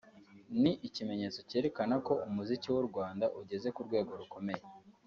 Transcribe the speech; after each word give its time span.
ni 0.61 0.71
ikimenyetso 0.87 1.39
cyerekana 1.49 1.95
ko 2.05 2.13
umuziki 2.27 2.67
w’u 2.73 2.83
Rwanda 2.89 3.25
ugeze 3.41 3.67
ku 3.75 3.81
rwego 3.87 4.11
rukomeye 4.21 4.63